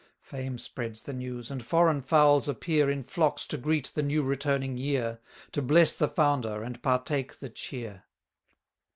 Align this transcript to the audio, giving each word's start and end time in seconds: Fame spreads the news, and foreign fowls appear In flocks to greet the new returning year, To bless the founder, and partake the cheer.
Fame 0.23 0.57
spreads 0.57 1.03
the 1.03 1.13
news, 1.13 1.51
and 1.51 1.63
foreign 1.63 2.01
fowls 2.01 2.49
appear 2.49 2.89
In 2.89 3.03
flocks 3.03 3.45
to 3.45 3.55
greet 3.55 3.91
the 3.93 4.01
new 4.01 4.23
returning 4.23 4.75
year, 4.75 5.19
To 5.51 5.61
bless 5.61 5.95
the 5.95 6.07
founder, 6.09 6.63
and 6.63 6.81
partake 6.81 7.37
the 7.37 7.49
cheer. 7.51 8.05